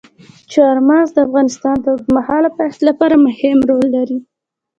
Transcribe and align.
چار 0.51 0.75
مغز 0.87 1.09
د 1.13 1.17
افغانستان 1.27 1.75
د 1.81 1.85
اوږدمهاله 1.93 2.49
پایښت 2.57 2.81
لپاره 2.89 3.15
مهم 3.27 3.57
رول 3.69 3.85
لري. 3.97 4.17